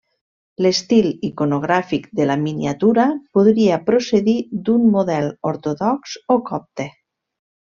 L'estil 0.65 1.09
iconogràfic 1.27 2.07
de 2.19 2.25
la 2.31 2.37
miniatura 2.45 3.05
podria 3.39 3.79
procedir 3.93 4.35
d'un 4.71 4.89
model 4.97 5.31
ortodox 5.53 6.17
o 6.39 6.43
copte. 6.53 6.89